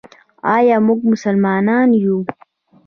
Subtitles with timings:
[0.55, 2.17] آیا موږ مسلمانان یو؟